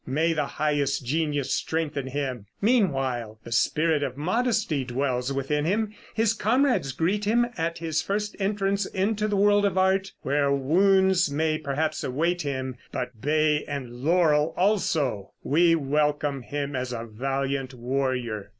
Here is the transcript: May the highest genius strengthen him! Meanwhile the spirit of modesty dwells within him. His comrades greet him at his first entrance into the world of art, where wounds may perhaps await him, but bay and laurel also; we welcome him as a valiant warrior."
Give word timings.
May 0.07 0.33
the 0.33 0.47
highest 0.47 1.05
genius 1.05 1.53
strengthen 1.53 2.07
him! 2.07 2.47
Meanwhile 2.59 3.37
the 3.43 3.51
spirit 3.51 4.01
of 4.01 4.17
modesty 4.17 4.83
dwells 4.83 5.31
within 5.31 5.63
him. 5.65 5.93
His 6.15 6.33
comrades 6.33 6.91
greet 6.91 7.25
him 7.25 7.45
at 7.55 7.77
his 7.77 8.01
first 8.01 8.35
entrance 8.39 8.87
into 8.87 9.27
the 9.27 9.35
world 9.37 9.63
of 9.63 9.77
art, 9.77 10.13
where 10.23 10.51
wounds 10.51 11.29
may 11.29 11.59
perhaps 11.59 12.03
await 12.03 12.41
him, 12.41 12.77
but 12.91 13.21
bay 13.21 13.63
and 13.67 13.97
laurel 14.03 14.55
also; 14.57 15.33
we 15.43 15.75
welcome 15.75 16.41
him 16.41 16.75
as 16.75 16.91
a 16.93 17.03
valiant 17.05 17.75
warrior." 17.75 18.49